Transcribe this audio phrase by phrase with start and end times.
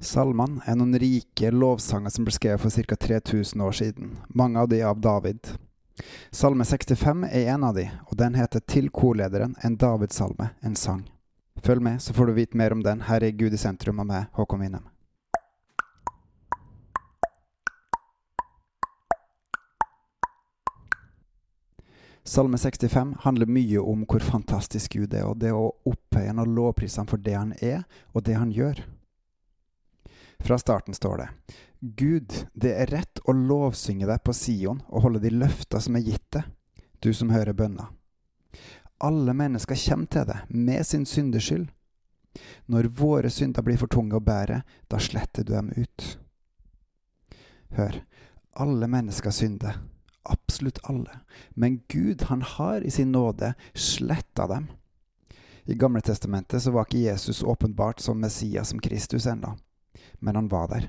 [0.00, 2.96] Salmene er noen rike lovsanger som ble skrevet for ca.
[2.96, 5.50] 3000 år siden, mange av de av David.
[6.32, 11.02] Salme 65 er en av de, og den heter Til korlederen, en Davidssalme, en sang.
[11.60, 14.08] Følg med, så får du vite mer om den her i Gud i sentrum av
[14.08, 14.86] meg, Håkon Winnem.
[22.24, 27.02] Salme 65 handler mye om hvor fantastisk Gud er, og det å opphøye og lovprise
[27.02, 27.84] ham for det han er,
[28.16, 28.80] og det han gjør.
[30.40, 31.28] Fra starten står det
[31.80, 36.04] Gud, det er rett å lovsynge deg på Sion og holde de løfter som er
[36.04, 36.48] gitt deg,
[37.00, 37.88] du som hører bønna.
[39.00, 41.70] Alle mennesker kommer til deg med sin syndeskyld.
[42.68, 44.60] Når våre synder blir for tunge å bære,
[44.92, 46.04] da sletter du dem ut.
[47.78, 48.02] Hør,
[48.60, 49.80] alle mennesker synder
[50.22, 51.18] absolutt alle.
[51.50, 54.70] Men Gud, han har i sin nåde sletta dem.
[55.64, 59.56] I Gamle Testamentet så var ikke Jesus åpenbart som Messias, som Kristus ennå,
[60.20, 60.88] men han var der.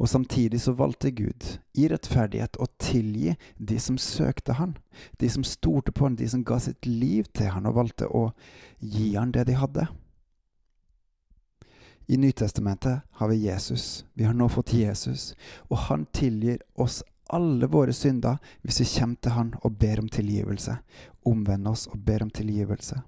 [0.00, 1.46] Og samtidig så valgte Gud,
[1.76, 4.76] i rettferdighet, å tilgi de som søkte han,
[5.20, 8.30] de som stolte på han, de som ga sitt liv til han og valgte å
[8.80, 9.86] gi han det de hadde.
[12.10, 14.04] I Nytestamentet har vi Jesus.
[14.14, 15.34] Vi har nå fått Jesus,
[15.68, 20.08] og han tilgir oss alle våre synder hvis vi kommer til Han og ber om
[20.10, 20.74] tilgivelse.
[21.26, 22.98] Omvender oss og ber om tilgivelse.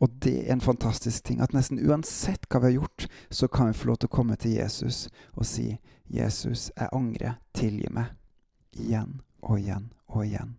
[0.00, 3.70] Og det er en fantastisk ting, at nesten uansett hva vi har gjort, så kan
[3.70, 5.78] vi få lov til å komme til Jesus og si,
[6.10, 7.38] 'Jesus, jeg angrer.
[7.54, 8.12] Tilgi meg.'
[8.76, 10.56] Igjen og igjen og igjen.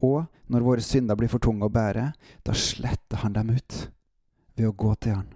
[0.00, 2.12] Og når våre synder blir for tunge å bære,
[2.46, 3.90] da sletter han dem ut
[4.56, 5.28] ved å gå til han.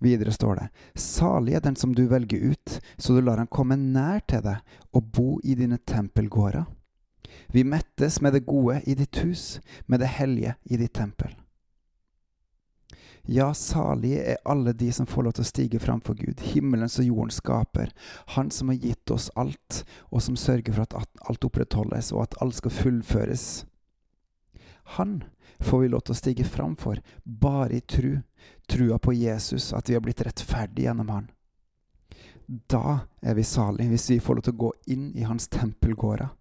[0.00, 3.76] Videre står det, salig er den som du velger ut, så du lar han komme
[3.76, 4.60] nær til deg
[4.96, 6.64] og bo i dine tempelgårder.
[7.52, 11.34] Vi mettes med det gode i ditt hus, med det hellige i ditt tempel.
[13.28, 17.06] Ja, salige er alle de som får lov til å stige framfor Gud, himmelens og
[17.06, 17.92] jordens skaper,
[18.34, 22.38] Han som har gitt oss alt, og som sørger for at alt opprettholdes, og at
[22.40, 23.66] alt skal fullføres.
[24.96, 25.22] Han
[25.60, 28.22] får vi lov til å stige fram for, bare i tru,
[28.68, 31.30] trua på Jesus, at vi har blitt rettferdige gjennom han.
[32.48, 36.32] Da er vi salige, hvis vi får lov til å gå inn i hans tempelgårder.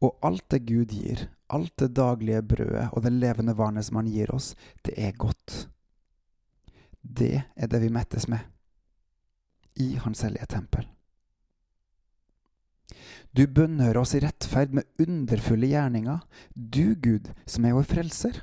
[0.00, 4.10] Og alt det Gud gir, alt det daglige brødet og det levende vannet som han
[4.10, 4.54] gir oss,
[4.84, 5.68] det er godt.
[7.00, 8.40] Det er det vi mettes med
[9.74, 10.86] i Hans hellige tempel.
[13.34, 16.20] Du bønnhører oss i rettferd med underfulle gjerninger,
[16.54, 18.36] du Gud, som er vår frelser.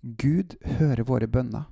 [0.00, 1.64] Gud hører våre bønner,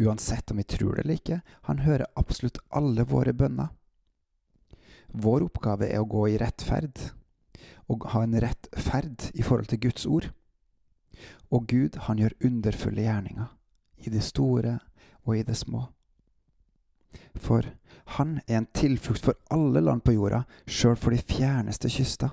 [0.00, 1.40] uansett om vi tror det eller ikke.
[1.68, 3.74] Han hører absolutt alle våre bønner.
[5.12, 6.98] Vår oppgave er å gå i rettferd,
[7.88, 10.30] og ha en rett ferd i forhold til Guds ord.
[11.50, 13.48] Og Gud, han gjør underfulle gjerninger,
[14.04, 14.78] i det store
[15.24, 15.86] og i det små.
[17.34, 17.64] For
[18.18, 22.30] han er en tilflukt for alle land på jorda, sjøl for de fjerneste kyster.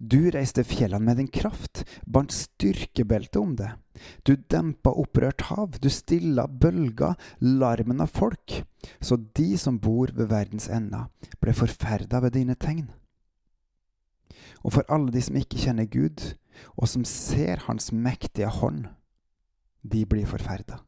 [0.00, 3.68] Du reiste fjellene med din kraft, bandt styrkebelte om det.
[4.24, 8.62] Du dempa opprørt hav, du stilla bølger, larmen av folk,
[9.04, 11.02] så de som bor ved verdens ende,
[11.44, 12.88] ble forferda ved dine tegn.
[14.64, 16.24] Og for alle de som ikke kjenner Gud,
[16.80, 18.86] og som ser Hans mektige hånd,
[19.84, 20.80] de blir forferda.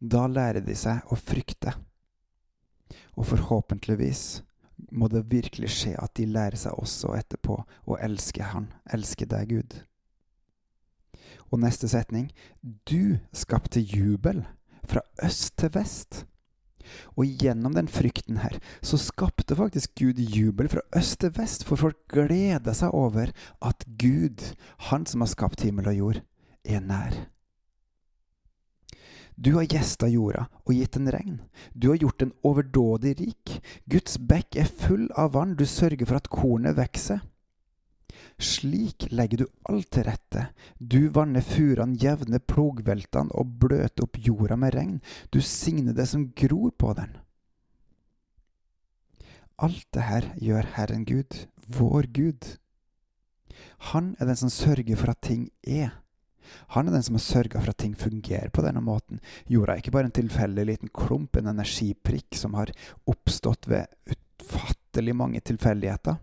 [0.00, 1.76] Da lærer de seg å frykte.
[3.16, 4.42] Og forhåpentligvis
[4.90, 9.54] må det virkelig skje at de lærer seg også etterpå å elske Han, elske deg,
[9.54, 9.80] Gud.
[11.52, 12.30] Og neste setning
[12.60, 14.42] Du skapte jubel
[14.84, 16.24] fra øst til vest.
[17.16, 21.80] Og gjennom den frykten her, så skapte faktisk Gud jubel fra øst til vest, for
[21.80, 23.32] folk gleder seg over
[23.64, 24.42] at Gud,
[24.90, 26.20] Han som har skapt himmel og jord,
[26.64, 27.33] er nær.
[29.34, 31.38] Du har gjesta jorda og gitt den regn.
[31.74, 33.54] Du har gjort den overdådig rik.
[33.90, 37.24] Guds bekk er full av vann, du sørger for at kornet vokser.
[38.38, 40.48] Slik legger du alt til rette.
[40.78, 44.96] Du vanner furene, jevner plogveltene og bløter opp jorda med regn.
[45.30, 47.16] Du signer det som gror på den.
[49.62, 52.56] Alt det her gjør Herren Gud, vår Gud.
[53.94, 55.94] Han er den som sørger for at ting er.
[56.74, 59.20] Han er den som har sørga for at ting fungerer på denne måten.
[59.50, 62.72] Jorda er ikke bare en tilfeldig liten klump, en energiprikk som har
[63.10, 66.20] oppstått ved utfattelig mange tilfeldigheter.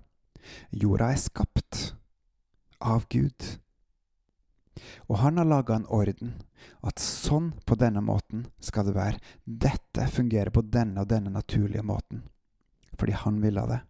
[0.72, 1.84] Jorda er skapt
[2.82, 3.50] av Gud.
[5.10, 6.36] Og han har laga en orden,
[6.86, 9.22] at sånn, på denne måten, skal det være.
[9.46, 12.24] Dette fungerer på denne og denne naturlige måten.
[12.98, 13.82] Fordi han ville det.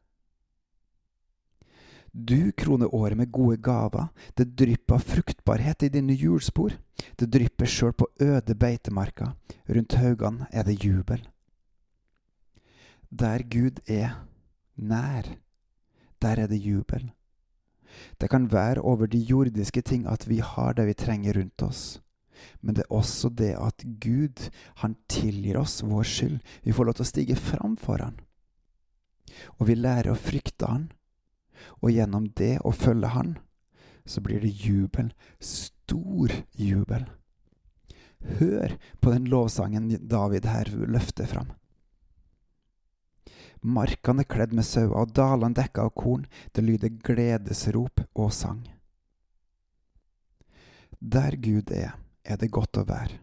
[2.11, 6.73] Du kroner året med gode gaver, det drypper fruktbarhet i dine hjulspor,
[7.15, 9.31] det drypper sjøl på øde beitemarker,
[9.69, 11.23] rundt haugene er det jubel.
[13.11, 14.27] Der Gud er
[14.75, 15.23] nær,
[16.21, 17.11] der er det jubel.
[18.21, 22.01] Det kan være over de jordiske ting at vi har det vi trenger rundt oss.
[22.61, 26.39] Men det er også det at Gud, han tilgir oss vår skyld.
[26.63, 28.19] Vi får lov til å stige fram for han.
[29.59, 30.89] Og vi lærer å frykte han.
[31.79, 33.37] Og gjennom det å følge han,
[34.05, 35.13] så blir det jubel.
[35.39, 37.07] Stor jubel.
[38.37, 41.53] Hør på den lovsangen David her løfter fram.
[43.61, 46.25] Markene er kledd med sauer og dalene dekka av korn.
[46.53, 48.63] Det lyder gledesrop og sang.
[51.01, 51.95] Der Gud er,
[52.25, 53.19] er det godt å være.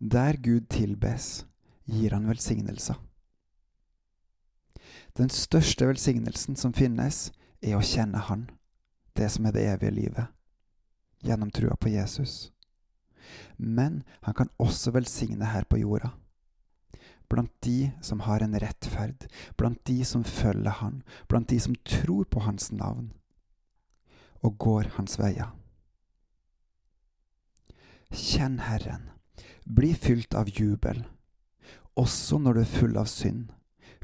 [0.00, 1.46] Der Gud tilbes,
[1.88, 2.96] gir han velsignelser.
[5.16, 7.30] Den største velsignelsen som finnes,
[7.64, 8.50] er å kjenne Han,
[9.16, 10.26] det som er det evige livet,
[11.24, 12.50] gjennom trua på Jesus.
[13.56, 16.12] Men han kan også velsigne her på jorda.
[17.32, 19.24] Blant de som har en rettferd,
[19.56, 23.10] blant de som følger Han, blant de som tror på Hans navn
[24.44, 25.48] og går Hans veier.
[28.12, 29.08] Kjenn Herren,
[29.64, 31.02] bli fylt av jubel,
[31.96, 33.48] også når du er full av synd,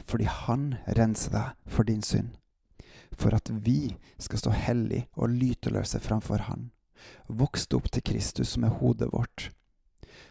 [0.08, 2.36] fordi Han renser deg for din synd,
[3.18, 6.70] for at vi skal stå hellig og lyteløse framfor Han,
[7.28, 9.50] vokst opp til Kristus som er hodet vårt,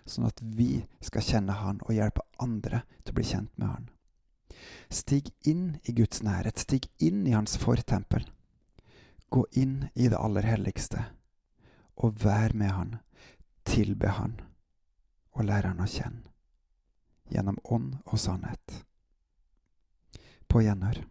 [0.05, 3.89] sånn at vi skal kjenne Han og hjelpe andre til å bli kjent med Han.
[4.91, 8.25] Stig inn i Guds nærhet, stig inn i Hans fortempel.
[9.31, 11.05] Gå inn i det aller helligste,
[11.95, 12.97] og vær med Han
[13.67, 14.39] tilbe Han
[15.31, 16.27] og lær Han å kjenne,
[17.31, 18.81] gjennom ånd og sannhet.
[20.51, 21.10] På gjenhør.